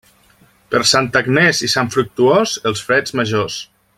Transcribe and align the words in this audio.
Per 0.75 0.79
Santa 0.91 1.21
Agnés 1.25 1.59
i 1.69 1.69
Sant 1.75 1.93
Fructuós, 1.97 2.57
els 2.71 2.83
freds 2.89 3.17
majors. 3.23 3.63